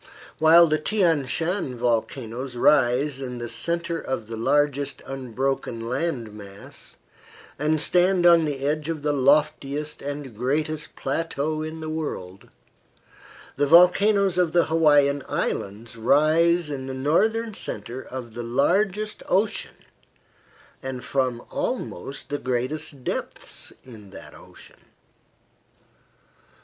[0.39, 6.97] While the Thian Shan volcanoes rise in the centre of the largest unbroken land mass,
[7.59, 12.49] and stand on the edge of the loftiest and greatest plateau in the world,
[13.57, 19.85] the volcanoes of the Hawaiian Islands rise in the northern centre of the largest ocean
[20.81, 24.81] and from almost the greatest depths in that ocean.